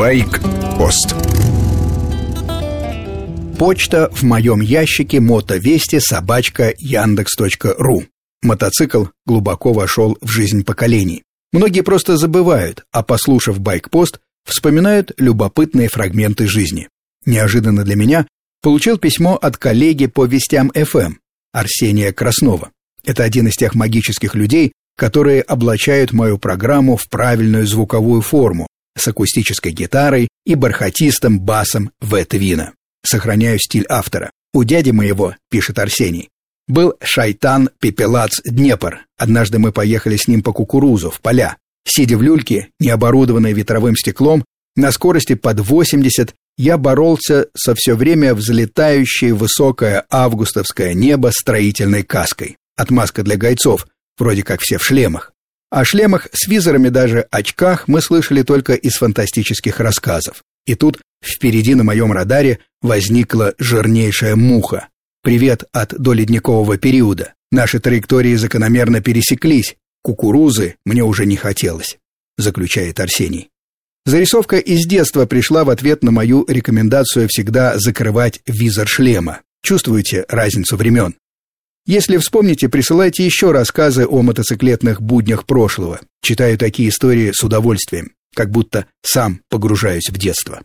[0.00, 1.14] Байк-пост
[3.58, 8.04] Почта в моем ящике мотовести собачка яндекс.ру.
[8.40, 11.22] Мотоцикл глубоко вошел в жизнь поколений.
[11.52, 16.88] Многие просто забывают, а послушав байкпост, вспоминают любопытные фрагменты жизни.
[17.26, 18.26] Неожиданно для меня
[18.62, 21.16] получил письмо от коллеги по вестям ФМ
[21.52, 22.70] Арсения Краснова.
[23.04, 28.66] Это один из тех магических людей, которые облачают мою программу в правильную звуковую форму
[29.00, 32.72] с акустической гитарой и бархатистым басом В-твина.
[33.04, 34.30] Сохраняю стиль автора.
[34.52, 36.28] У дяди моего, пишет Арсений,
[36.66, 39.00] был шайтан Пепелац Днепр.
[39.18, 41.56] Однажды мы поехали с ним по кукурузу в поля.
[41.86, 44.44] Сидя в люльке, не оборудованной ветровым стеклом,
[44.76, 52.56] на скорости под 80 я боролся со все время взлетающей высокое августовское небо строительной каской.
[52.76, 53.86] Отмазка для гайцов,
[54.18, 55.32] вроде как все в шлемах.
[55.70, 60.42] О шлемах с визорами даже очках мы слышали только из фантастических рассказов.
[60.66, 64.88] И тут впереди на моем радаре возникла жирнейшая муха.
[65.22, 67.34] Привет от доледникового периода.
[67.52, 69.76] Наши траектории закономерно пересеклись.
[70.02, 71.98] Кукурузы мне уже не хотелось,
[72.36, 73.50] заключает Арсений.
[74.06, 79.42] Зарисовка из детства пришла в ответ на мою рекомендацию всегда закрывать визор шлема.
[79.62, 81.14] Чувствуете разницу времен?
[81.86, 86.00] Если вспомните, присылайте еще рассказы о мотоциклетных буднях прошлого.
[86.22, 90.62] Читаю такие истории с удовольствием, как будто сам погружаюсь в детство.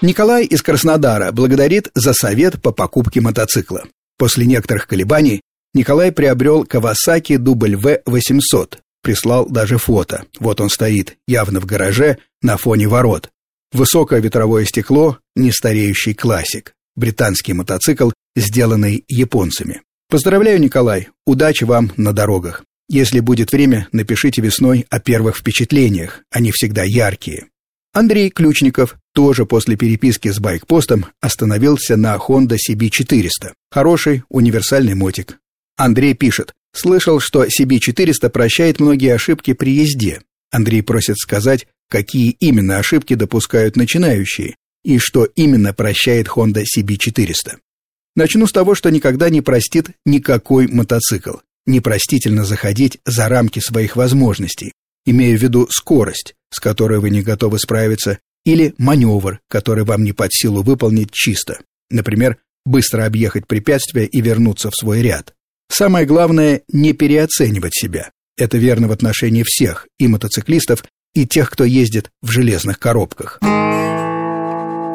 [0.00, 3.84] Николай из Краснодара благодарит за совет по покупке мотоцикла.
[4.16, 5.40] После некоторых колебаний
[5.74, 8.78] Николай приобрел Kawasaki W800.
[9.02, 10.24] Прислал даже фото.
[10.38, 13.30] Вот он стоит, явно в гараже, на фоне ворот.
[13.72, 16.74] Высокое ветровое стекло, нестареющий классик.
[16.96, 19.82] Британский мотоцикл, сделанный японцами.
[20.08, 21.08] Поздравляю, Николай.
[21.26, 22.64] Удачи вам на дорогах.
[22.88, 26.22] Если будет время, напишите весной о первых впечатлениях.
[26.30, 27.48] Они всегда яркие.
[27.92, 33.52] Андрей Ключников тоже после переписки с байкпостом остановился на Honda CB400.
[33.70, 35.38] Хороший универсальный мотик.
[35.76, 40.22] Андрей пишет, слышал, что CB400 прощает многие ошибки при езде.
[40.50, 47.56] Андрей просит сказать, какие именно ошибки допускают начинающие и что именно прощает Honda CB400.
[48.18, 51.36] Начну с того, что никогда не простит никакой мотоцикл.
[51.66, 54.72] Непростительно заходить за рамки своих возможностей,
[55.06, 60.10] имея в виду скорость, с которой вы не готовы справиться, или маневр, который вам не
[60.10, 61.60] под силу выполнить чисто.
[61.90, 65.34] Например, быстро объехать препятствие и вернуться в свой ряд.
[65.70, 68.10] Самое главное– не переоценивать себя.
[68.36, 70.82] Это верно в отношении всех, и мотоциклистов,
[71.14, 73.38] и тех, кто ездит в железных коробках.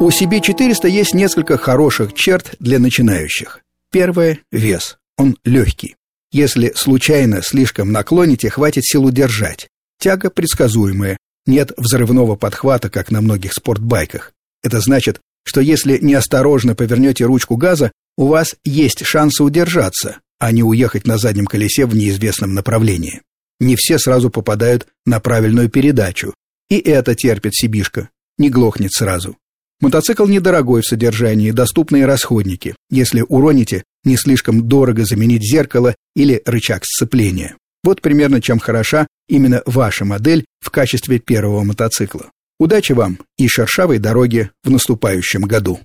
[0.00, 3.60] У CB400 есть несколько хороших черт для начинающих.
[3.92, 4.98] Первое– вес.
[5.16, 5.94] Он легкий.
[6.32, 9.68] Если случайно слишком наклоните, хватит сил удержать.
[10.00, 11.16] Тяга предсказуемая.
[11.46, 14.32] Нет взрывного подхвата, как на многих спортбайках.
[14.64, 20.64] Это значит, что если неосторожно повернете ручку газа, у вас есть шансы удержаться, а не
[20.64, 23.22] уехать на заднем колесе в неизвестном направлении.
[23.60, 26.34] Не все сразу попадают на правильную передачу.
[26.68, 29.36] И это терпит Сибишка, не глохнет сразу.
[29.80, 32.74] Мотоцикл недорогой в содержании, доступные расходники.
[32.90, 37.56] Если уроните, не слишком дорого заменить зеркало или рычаг сцепления.
[37.82, 42.30] Вот примерно чем хороша именно ваша модель в качестве первого мотоцикла.
[42.58, 45.80] Удачи вам и шершавой дороги в наступающем году.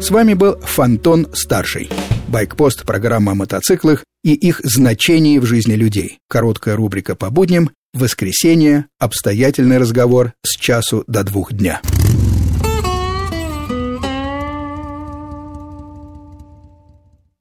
[0.00, 1.90] С вами был Фантон Старший.
[2.28, 6.18] Байкпост– программа о мотоциклах и их значении в жизни людей.
[6.28, 11.80] Короткая рубрика по будням, воскресенье, обстоятельный разговор с часу до двух дня.